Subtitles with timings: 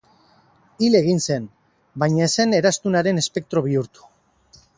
[0.85, 1.45] Hil egin zen,
[2.05, 4.11] baina ez zen eraztunaren espektro bihurtu.